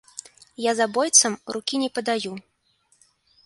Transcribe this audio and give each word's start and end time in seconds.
Я 0.69 0.73
забойцам 0.79 1.37
рукі 1.57 1.75
не 1.85 1.89
падаю. 2.01 2.33